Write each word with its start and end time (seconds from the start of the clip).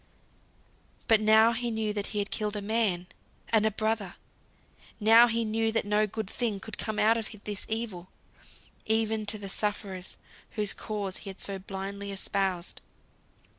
But 1.07 1.21
now 1.21 1.51
he 1.51 1.69
knew 1.69 1.93
that 1.93 2.07
he 2.07 2.17
had 2.17 2.31
killed 2.31 2.55
a 2.55 2.61
man, 2.63 3.05
and 3.49 3.67
a 3.67 3.69
brother, 3.69 4.15
now 4.99 5.27
he 5.27 5.45
knew 5.45 5.71
that 5.71 5.85
no 5.85 6.07
good 6.07 6.27
thing 6.27 6.59
could 6.59 6.79
come 6.79 6.97
out 6.97 7.17
of 7.17 7.29
this 7.43 7.67
evil, 7.69 8.07
even 8.87 9.27
to 9.27 9.37
the 9.37 9.47
sufferers 9.47 10.17
whose 10.57 10.73
cause 10.73 11.17
he 11.17 11.29
had 11.29 11.39
so 11.39 11.59
blindly 11.59 12.11
espoused. 12.11 12.81